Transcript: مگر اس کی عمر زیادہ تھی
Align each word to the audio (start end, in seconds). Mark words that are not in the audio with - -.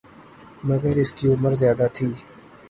مگر 0.67 0.93
اس 1.01 1.11
کی 1.17 1.25
عمر 1.33 1.53
زیادہ 1.61 1.87
تھی 1.95 2.07